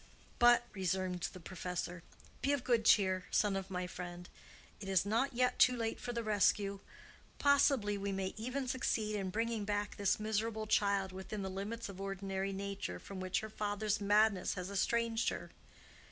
[0.39, 2.01] "But," resumed the professor,
[2.41, 4.27] "be of good cheer, son of my friend.
[4.79, 6.79] It is not yet too late for the rescue.
[7.37, 12.01] Possibly we may even succeed in bringing back this miserable child within the limits of
[12.01, 15.51] ordinary nature, from which her father's madness has estranged her.